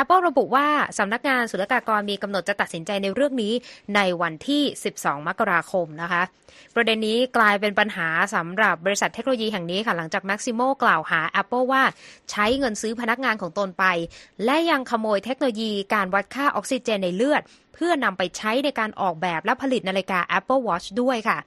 [0.02, 0.68] Apple ระบุว่า
[0.98, 3.54] สำนักงานศุลกากรมีกำหนดจะตัดสินใจในเรื่องนี้
[3.96, 4.64] ในวันที่
[4.98, 6.24] 12 มกราคมนะคะ
[6.76, 11.84] ประเด็นนี้กลายเป็นปัญหาสำหรับบริษัทเทคโนโลยีแห่งนี้ค่ะหลังจาก Maximo กล่าวหา Apple ว่า
[12.32, 13.86] ใช้เงินซื้อพนักงานของตนไป
[14.46, 17.42] และยังขโมยเทคโนโลยีการวัดค่าออกซิเจนในเลือด
[17.78, 21.38] เพื่อนำไปใช้ในการออกแบบและผลิตนาฬิกา Apple Watch ด้วยค่ะ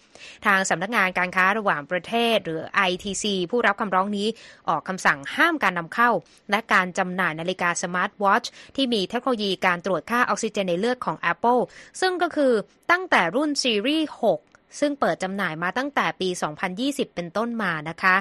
[0.46, 4.28] ทางสำนักงานการค้าระหว่างประเทศ หรือ ITC ผู้รับคำร้องนี้
[4.68, 6.10] ออกคำสั่งห้ามการนำเข้า
[6.50, 8.44] และการจำหน่ายนาฬิกาสมาร์ทวอช
[8.76, 11.60] ที่มีเทคโนโลยีการตรวจค่าออกซิเจนในเลือดของ Apple
[12.00, 12.52] ซึ่งก็คือ
[12.90, 14.08] ตั้งแต่รุ่นซีรีส์
[14.42, 16.28] 6 ซึ่งเปิดจำหน่ายมาตั้งแต่ปี
[16.72, 18.16] 2020 เป็นต้นมานะคะ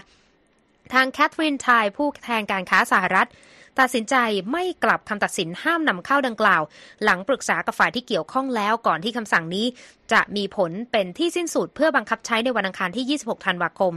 [0.93, 3.29] ทางแคทรินไท ผู้แทนการค้าสหรัฐ
[3.79, 4.15] ตัดสินใจ
[4.51, 6.61] ไม่กลับคำตัดสินห้ามนำเข้าดังกล่าว
[7.03, 9.65] หลังปรึกษากับฝ่ายที่เกี่ยวข้องแล้วก่อนที่คำสั่งนี้
[10.13, 13.93] จะมีผลเป็นที่สิ้นสุดเพื่อบังคับใช้ในวันอังคารที่ 26 ธันวาคม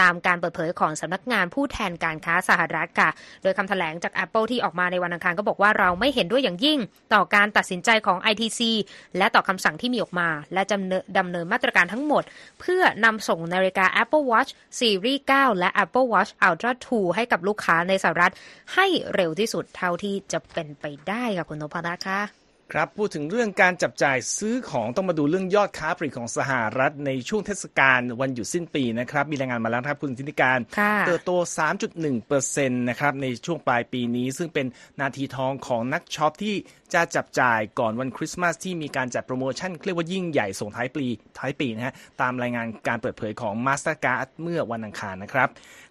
[0.00, 3.10] ตามการเปิดเผยของสำนักงานผู้แทนการค้าสหรัฐค่ะ
[3.42, 6.78] โดยคำแถลงจาก Apple ที่ออกมาในวันอังคารก็บอกว่าเราไม่เห็นด้วยอย่างยิ่ง
[7.14, 8.60] ต่อการตัดสินใจของ ITC
[9.18, 12.22] และต่อคำสั่งที่มีออกมา และจำเนินดำเนินมาตรการทั้งหมด
[12.60, 18.32] เพื่อนำส่งนาฬิกา Apple Watch Series 9 และ Apple Watch Ultra 2 ให้กับลูกค้าในสหรัฐ
[18.74, 31.32] ให้เร็วที่สุดเท่าที่จะเป็นไปได้ค่ะคุณนพรัตน์ค่ะ ครับพูดถึงเรื่องการจับจ่ายซื้อของต้องมาดูเรื่องยอดค้าปลีกของสหรัฐในช่วงเทศกาลวันหยุดสิ้นปีนะครับ มีรายงานมาแล้วครับคุณธินิการค่ะเติบโต
[32.10, 34.66] 3.1%นะครับในช่วงปลายปีนี้ ซึ่งเป็น
[35.00, 36.54] นาทีทองของนักช็อปที่
[36.94, 41.04] จะจับจ่ายก่อนวันคริสต์มาสที่มีการจัดโปรโมชั่นเรียกว่ายิ่งใหญ่ส่งท้ายปี
[41.38, 45.48] ท้ายปีนะฮะตามรายงานการเปิดเผยของ Mastercard เมื่อวันอังคารนะครับ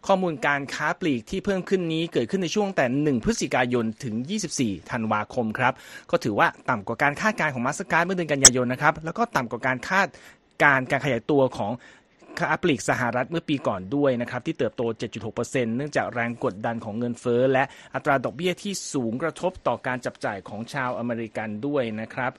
[0.08, 4.16] ข้อมูลการค้าปลีกที่เพิ่มขึ้นนี้เกิดขึ้นในช่วงแต่ 1 พฤศจิกายนถึง
[4.54, 5.74] 24 ธันวาคมครับ
[6.12, 10.08] ก็ถือว่าต่ำกว่าการคาดการณ์ของ Mastercard เมื่อเดือนกันยายนนะครับแล้วก็ต่ำกว่าการคาด
[10.64, 11.72] การการขยายตัวของ
[12.40, 14.82] ค้าปลีกสหรัฐเมื่อปีก่อนด้วยนะครับที่เติบโต
[15.30, 17.64] 7.6%เนื่องจากแรงกดดันของเงินเฟ้อ และ
[17.96, 22.32] อัตราดอกเบี้ยที่สูงกระทบต่อการจับจ่ายของชาวอเมริกันด้วยนะครับ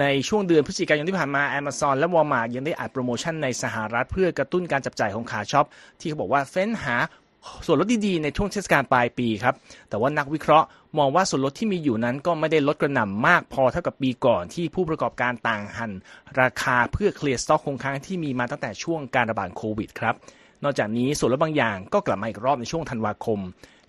[0.00, 5.66] ในช่วงเดือนพฤศจิกายนที่ผ่านมา Amazon และ Walmart ยังได้อัดโปรโมชั่นในสหรัฐ เพื่อกระตุ้นการจับจ่ายของขาช็อป
[6.00, 6.96] ที่เขาบอกว่าเฟ้นหา
[7.66, 9.54] ส่วนลดดีๆในช่วงเทศกาลปลายปีครับ
[9.88, 10.66] แต่ว่านักวิเคราะห์
[10.98, 15.92] มองว่าส่วนลดที่มีอยู่นั้นก็ไม่ได้ลดกระหน่ำมากพอเท่ากับปีก่อนที่ผู้ประกอบการต่างหั่น
[16.40, 20.14] ราคาเพื่อเคลียร์สต็อกคงค้างที่มีมาตั้งแต่ช่วงการระบาดโควิดครับ
[20.64, 23.40] นอกจากนี้ส่วนลดบางอย่างก็กลับมาอีกรอบในช่วงธันวาคม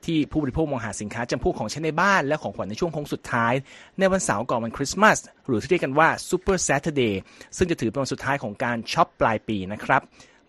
[0.05, 3.53] ที่ผู้บริโภคมองหาสินค้าจำพวกของใช้ในบ้านและของขวัญในช่วงโค้งสุดท้าย
[3.99, 5.17] ในวันเสาร์ก่อนวันคริสต์มาส
[5.47, 7.13] หรือที่เรียกกันว่า Super Saturday
[7.57, 10.01] ซึ่งจะถือเป็นวันสุดท้ายของการช็อปปลายปีนะครับ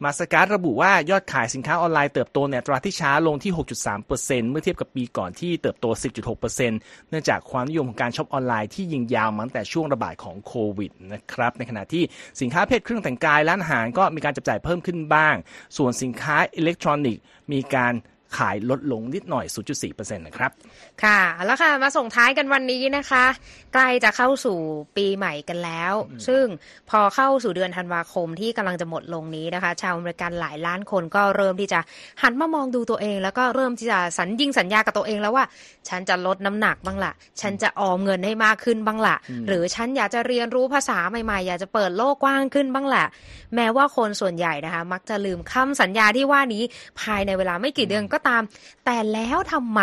[0.05, 3.53] มาสเตอร์การ์ดระบุว่ายอดขายสินค้าออนไลน์เติบโตในอัตราที่ช้าลงที่
[3.99, 5.87] 6.3%เมื่อเทียบกับปีก่อนที่เติบโต
[6.49, 12.05] 10.6%เนื่องจากความนิยมของการช็อปออนไลน์ที่ยิงยาวมาตั้งแต่ช่วงระบาดของโควิดนะครับ ในขณะที่
[12.41, 15.35] สินค้าประเภทเครื่องแต่งกายร้านอาหารก็มีการจับจ่ายเพิ่มขึ้นบ้าง
[15.77, 17.95] ส่วนสินค้าอิเล็กทรอนิกส์มีการ
[18.37, 19.45] ขายลดลงนิดหน่อย
[19.81, 20.51] 0.4%นะครับ
[21.03, 23.25] ค่ะ แล้วค่ะ มาส่งท้ายกันวันนี้นะคะ
[23.75, 24.59] ใกล้จะเข้าสู่
[24.97, 25.95] ปีใหม่กันแล้ว
[26.27, 26.45] ซึ่ง
[26.91, 31.81] พอเข้าสู่เดือนธันวาคมที่กำลังจะหมดลงนี้นะคะ ชาวอเมริกันหลายล้านคนก็เริ่มที่จะ
[32.23, 35.45] หันมามองดูตัวเอง แล้วก็เริ่มที่จะสัญญิงสัญญากับตัวเองแล้วว่า
[35.89, 39.17] ฉันจะลดน้ำหนักบ้างละฉันจะออมเงินให้มากขึ้นบ้างละ
[39.49, 43.05] หรือฉันอยากจะเรียนรู้ภาษาใหม่ๆ อยากจะเปิดโลกกว้างขึ้นบ้างละ
[43.55, 46.63] แม้ว่าคนส่วนใหญ่นะคะ มักจะลืมคำสัญญาที่ว่านี้
[47.01, 48.43] ภายในเวลาไม่กี่เดือนก็ตาม
[48.85, 49.83] แต่แล้วทำไม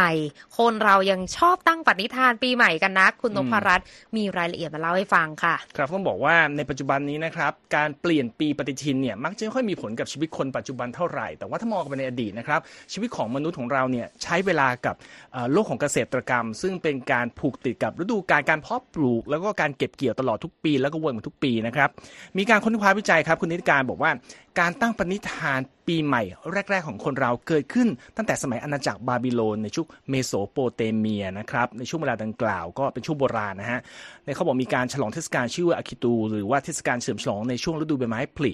[0.58, 12.60] คนเรายังชอบตั้งปณิธานปีใหม่กันนะคุณนพรัตน์มีรายละเอียดมาเล่าให้ฟังค่ะ ครับต้องบอกว่าในปัจจุบันนี้นะครับ การเปลี่ยนปีปฏิทินเนี่ยมักจะไม่ค่อยมีผลกับชีวิตคนปัจจุบันเท่าไหร่ แต่ว่าถ้ามองไปในอดีตนะครับ
[12.94, 14.96] ชีวิตของมนุษย์ของเราเนี่ยใช้เวลากับ
[15.34, 21.90] เอ่อโลกของเกษตรกรรม ซึ่งเป็นการผูกติดกับฤดูการการเพาะปลูก แล้วก็การเก็บเกี่ยวตลอดทุกปี แล้วก็วนมาทุกปีนะครับ
[22.38, 24.12] มีการค้นคว้าวิจัยครับคุณนิติการบอกว่า
[24.60, 26.24] การตั้งปณิธานปีใหม่
[26.70, 33.80] แรก ๆ ของคนเราเกิดขึ้นตั้งแต่สมัยอาณาจักรบาบิโลนในช่วงเมโสโปเตเมียนะครับในช่วงเวลาดังกล่าวก็เป็นช่วงโบราณนะฮะ
[34.26, 38.54] ในเขาบอกมีการฉลองเทศกาลชื่อว่าอาคิตู หรือว่าเทศกาลเฉลิมฉลองในช่วงฤดูใบไม้ผลิ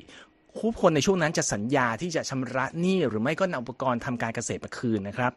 [0.59, 5.31] ผู้คนในช่วงนั้นจะสัญญาที่จะชำระหนี้หรือไม่ก็นำอุปกรณ์ทำการเกษตรมาคืนนะครับ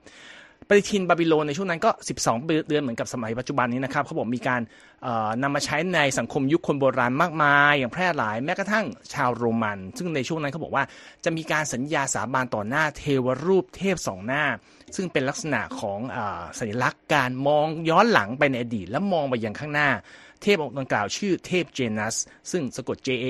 [0.69, 1.91] ปฏิทินบาบิโลนในช่วงนั้นก็
[2.21, 4.61] 12 เดือนเหมือนกับสมัยปัจจุบันนี้นะครับเขาบอกมีการ
[5.03, 10.85] เอ่อนำมาใช้ในสังคมยุคคนโบราณมากมาย อย่างแพร่หลายแม้กระทั่งชาวโรมัน ซึ่งในช่วงนั้นเขาบอกว่า
[11.25, 14.45] จะมีการสัญญาสาบานต่อหน้าเทวรูปเทพสองหน้า
[14.97, 16.19] ซึ่งเป็นลักษณะของอ
[16.59, 19.91] สัญลักษณ์การมองย้อนหลังไปในอดีต และมองไปยังข้างหน้า
[20.43, 22.17] เทพองค์ดังกล่าวชื่อเทพเจนัส
[22.51, 23.27] ซึ่งสะกด J A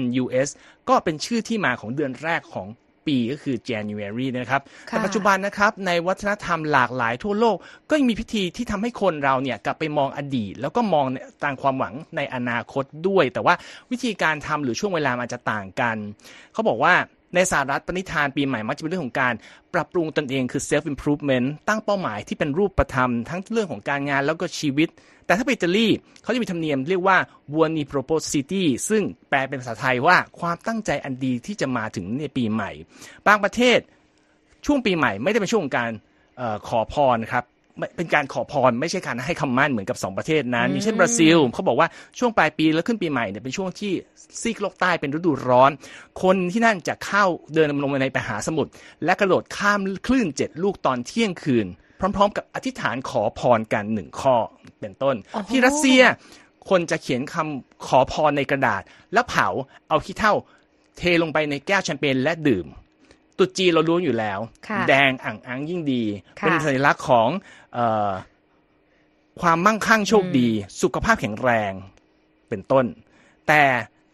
[0.00, 0.48] N U S
[0.88, 2.68] ก็เป็นชื่อที่มาของเดือนแรกของ
[3.06, 7.56] ปีก็คือ January นะครับค่ะแต่ปัจจุบันนะครับในวัฒนธรรมหลากหลายทั่วโลก
[7.90, 11.06] ก็ยังมีพิธีที่ทำให้คนเราเนี่ยกลับไปมองอดีต แล้วก็มอง
[11.44, 13.54] ตามความหวังในอนาคตด้วย แต่ว่า
[13.90, 15.96] วิธีการทำหรือช่วงเวลามันจะต่างกัน
[16.52, 16.94] เขาบอกว่า
[17.34, 19.34] ในสหรัฐปณิธานปีใหม่มักจะเป็นเรื่องของการ
[19.74, 24.88] ปรับปรุงตนเองคือ self improvement ตั้งเป้าหมายที่เป็นรูปธรรมทั้งเรื่องของการงานแล้วก็ชีวิต
[25.26, 25.86] แต่ถ้าไปอิตาลี
[26.22, 27.18] เขาจะมีธรรมเนียมเรียกว่า
[27.52, 32.70] buoni propositi ซึ่งแปลเป็นภาษาไทยว่าความตั้งใจอันดีที่จะมาถึงในปีใหม่
[33.26, 33.78] บางประเทศ
[34.66, 35.90] ช่วงปีใหม่ไม่ได้เป็นช่วงของการ
[36.40, 37.44] ออขอพรครับ
[37.96, 43.92] เป็นการขอพรไม่ใช่การให้คำมั่นเหมือนกับ 2 ประเทศนั้น มีเช่นบราซิลเขาบอกว่าช่วงปลายปีแล้วขึ้นปีใหม่เนี่ยเป็นช่วงที่
[44.40, 45.70] ซีกโลกใต้เป็นฤดูร้อน
[46.22, 48.70] คนที่นั่นจะเข้าเดินลงไปในมหาสมุทร
[49.04, 51.66] และกระโดดข้ามคลื่นเจ็ดลูกตอนเที่ยงคืน
[52.00, 54.36] พร้อม ๆ กับอธิษฐานขอพรกันหนึ่งข้อ
[54.80, 56.02] เป็นต้นโอ้โหที่รัสเซีย
[56.70, 58.82] คนจะเขียนคำขอพรในกระดาษ
[59.12, 59.48] แล้วเผา
[59.88, 60.34] เอาขี้เถ้า
[60.98, 62.66] เทลงไปในแก้วแชมเปญและดื่ม
[63.38, 66.02] ตรุษจีนเรารู้อยู่แล้วค่ะแดงอ่างอังยิ่งดี
[66.40, 67.28] ค่ะเป็นสัญลักษณ์ของ
[67.74, 68.12] เออ
[69.40, 70.48] ความมั่งคั่งโชคดี
[70.82, 71.72] สุขภาพแข็งแรง
[72.48, 72.84] เป็นต้น
[73.48, 73.62] แต่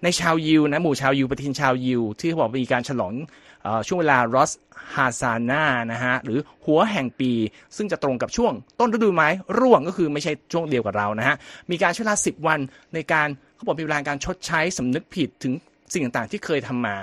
[0.05, 3.15] ในชาวยิวนะหมู่ชาวยิวปฏิทินชาวยิว ที่เขาบอกมีการฉลอง
[3.63, 4.51] เออช่วงเวลารอส
[4.95, 7.33] ฮาซานานะฮะหรือหัวแห่งปี
[7.77, 9.29] ซึ่งจะตรงกับช่วงต้นฤดูไม้
[9.59, 11.37] ร่วงก็คือไม่ใช่ช่วงเดียวกับเรานะฮะ
[11.71, 12.59] มีการใช้เวลาสิบวัน
[12.95, 15.53] ในการเขาบอกมีเวลาการชดใช้สำนึกผิดถึง
[15.93, 16.97] สิ่งต่างๆที่เคยทำมา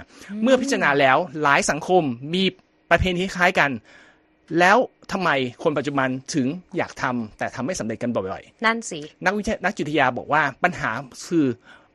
[0.43, 2.43] เมื่อพิจารณาแล้วหลายสังคมมี
[2.89, 3.71] ประเพณีคล้ายกัน
[4.59, 4.77] แล้ว
[5.11, 5.29] ทำไม
[5.63, 6.47] คนปัจจุบันถึง
[6.77, 10.91] อยากทำแต่ทำไม่สำเร็จกันบ่อยนั่นสิๆนักวิทยานักจิตวิทยาบอกว่าปัญหา
[11.27, 11.45] คือ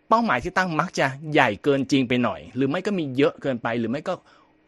[0.09, 4.14] เป้าหมายที่ตั้งมักจะใหญ่เกินจริงไปหน่อย หรือไม่ก็มีเยอะเกินไปหรือไม่ก็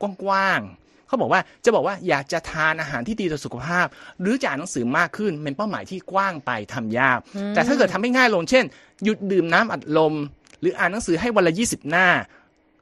[0.01, 3.87] กว้างๆเขาบอกว่าจะบอกว่าอยากจะทานอาหารที่ดีต่อสุขภาพ
[4.21, 7.19] หรือจะอ่านหนังสือมากขึ้นเป็นเป้าหมายที่กว้างไปทำยาก
[7.55, 8.65] แต่ถ้าเกิดทำให้ง่ายลงเช่น
[9.05, 12.07] หยุดดื่มน้ำอัดลมห รืออ่านหนังสือให้วันละ20หน้า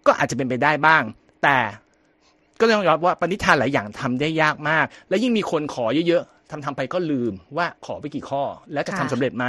[0.06, 1.02] ก็อาจจะเป็นไปได้บ้าง
[1.42, 1.58] แต่
[2.58, 8.42] ก็ต้องยอมรับว่าปณิธานหลายอย่างทำได้ยากมาก และยิ่งมีคนขอเยอะๆทำทำไปก็ลืมว่าขอไปกี่ข้อ
[8.72, 9.46] แล้วจะทำค่ะสำเร็จไหม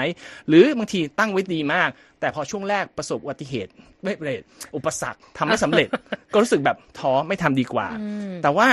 [0.48, 3.72] หรือบางทีตั้งไว้ดีมาก แต่พอช่วงแรกประสบอุบัติเหตุ
[4.04, 4.39] ไม่สำเร็จ
[4.76, 5.88] อุปสรรคทำไม่สำเร็จ
[6.34, 7.88] ก็รู้สึกแบบท้อไม่ทำดีกว่า
[8.43, 8.67] แต่ว่า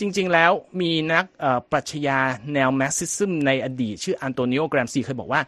[0.00, 2.18] จริง ๆ แล้วมีนักเอ่อปรัชญา
[2.54, 5.40] แนวแมสซิซึมในอดีต ชื่ออันโตนิโอแกรมซีเคยบอกว่า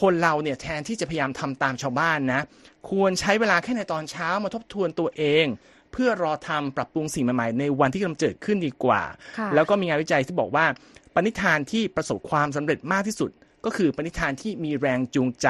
[0.00, 2.42] คนเราเนี่ยแทนที่จะพยายามทำตามชาวบ้านนะ
[2.88, 5.46] ควรใช้เวลาแค่ในตอนเช้ามาทบทวนตัวเอง
[5.92, 9.02] เพื่อรอทำปรับปรุงสิ่งใหม่ๆ ในวันที่กำลังเกิดขึ้นดีกว่า
[9.38, 10.66] ค่ะแล้วก็มีงานวิจัยที่บอกว่า
[11.14, 13.30] ปณิธานที่ประสบความสำเร็จมากที่สุด
[13.64, 15.48] ก็คือปณิธานที่มีแรงจูงใจ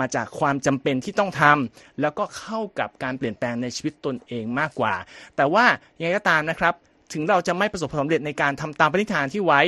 [0.00, 4.94] มาจากความจำเป็นที่ต้องทำแล้วก็เข้ากับการเปลี่ยนแปลงในชีวิตตนเองมากกว่า
[5.36, 5.64] แต่ว่า
[5.98, 6.74] ยังไงก็ตามนะครับ
[7.12, 9.60] ถึงเราจะไม่ประสบความสำเร็จในการทำตามปณิธานที่ไว้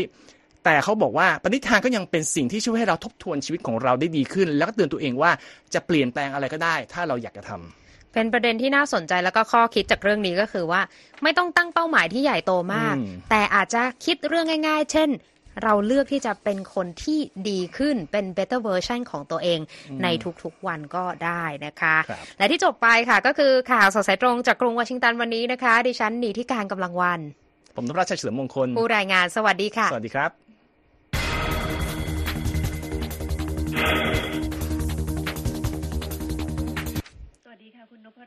[0.65, 5.31] แต่เขาบอกว่าปณิธานก็ยังเป็นสิ่งที่ช่วยให้เราทบทวนชีวิตของเราได้ดีขึ้น แล้วก็เตือนตัวเองว่า
[5.75, 10.81] จะเปลี่ยนแปลงอะไรก็ได้ ถ้าเราอยากจะทำเป็นประเด็นที่น่าสนใจแล้วก็ข้อคิดจากเรื่องนี้ก็คือว่า
[11.23, 15.11] ไม่ต้องตั้งเป้าหมายที่ใหญ่โตมากอืมแต่อาจจะคิดเรื่องง่าย ๆ เช่น
[15.63, 19.61] เราเลือกที่จะเป็นคนที่ดีขึ้นเป็น better version ของตัวเอง
[20.03, 20.07] ใน
[20.43, 27.21] ทุกๆวันก็ได้นะคะครับและที่จบไปค่ะก็คือข่าวสดสายตรงจากกรุงวอชิงตันวันนี้นะคะ ดิฉันหนีที่การกำลังวัน
[27.77, 30.44] ผมธนรัชชัยเฉลิมมงคลผู้รายงานสวัสดีค่ะ สวัสดีครับ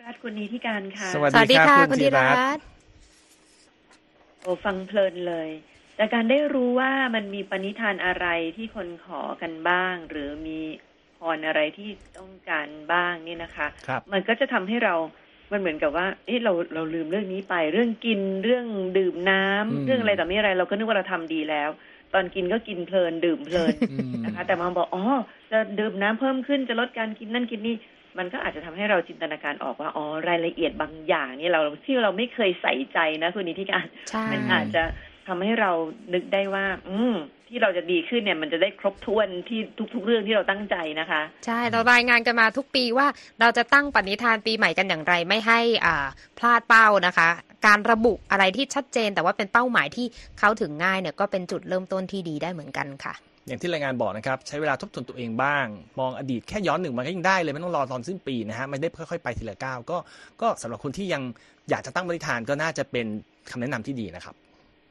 [0.07, 2.63] รัตน์คุณนีที่การค่ะ สวัสสวัสดีดีครับค่ะคุคุณณธีธีรัรัตน์ตน์
[4.41, 5.49] โอ้ฟังเพลินเลย
[5.99, 10.59] จากการได้รู้ว่ามันมีปณิธานอะไรที่คนขอกันบ้าง หรือมี
[11.17, 14.95] พรอะไรที่ต้องการบ้างนี่นะคะครับมันก็จะทำให้เรา
[15.51, 18.65] มันเหมือนกับว่าเอ๊ะเราเราลืมเรื่องนี้ไป เรื่องกินเรื่อง
[18.97, 21.69] ดื่มน้ำอืมเรื่องอะไรแต่ไม่อะไร เราก็นึกว่าเราทำดีแล้ว
[22.13, 25.03] ตอนกินก็กินเพลินดื่มเพลินอืมนะคะ แต่มาบอกอ๋อ
[25.51, 27.75] จะดื่มน้ำเพิ่มขึ้นจะลดการกินนั่นกินนี่
[28.17, 34.83] มันก็อาจจะทำให้เราจินตนาการออกว่าอ๋อรายละเอียดบางอย่างนี่เราที่เราไม่เคยใส่ใจนะคุณนิติการใช่มันอาจจะ
[35.27, 35.71] ทำให้เรา
[36.13, 37.15] นึกได้ว่า อืม
[37.47, 39.59] ที่เราจะดีขึ้นเนี่ยมันจะได้ครบถ้วนที่
[39.93, 43.07] ทุก ๆ เรื่องที่เราตั้งใจนะคะ ใช่เรารายงานกันมาทุกปีว่า
[43.39, 46.05] เราจะตั้งปณิธานปีใหม่กันอย่างไรไม่ให้อ่า
[46.37, 47.29] พลาดเป้านะคะ
[47.65, 50.05] การระบุอะไรที่ชัดเจน แต่ว่าเป็นเป้าหมายที่
[50.39, 53.13] เข้าถึงง่ายเนี่ยก็เป็นจุดเริ่มต้นที่ดีได้เหมือนกันค่ะ
[53.47, 55.65] อย่างที่รายงานบอกนะครับ ใช้เวลาทบทวนตัวเองบ้าง
[55.99, 59.97] มองอดีตแค่ย้อนหนึ่งมันก็ยังได้เลย ไม่ต้องรอตอนสิ้นปีนะฮะไม่ได้ค่อยๆไปทีละก้าวก็
[60.41, 61.21] ก็สำหรับคนที่ยัง
[61.69, 63.05] อยากจะตั้งบริฐานก็น่าจะเป็น
[63.49, 64.35] คำแนะนำที่ดีนะครับ